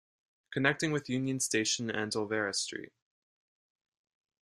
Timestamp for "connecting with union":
0.51-1.39